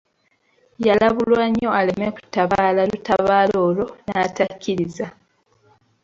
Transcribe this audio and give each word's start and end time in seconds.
Yalabulwa 0.87 1.43
nnyo 1.49 1.69
aleme 1.79 2.07
kutabaala 2.15 2.81
lutabaalo 2.89 3.55
olwo 3.67 3.85
n'atakkiriza. 4.05 5.07